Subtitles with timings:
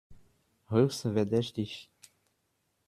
[0.69, 1.91] Höchst verdächtig!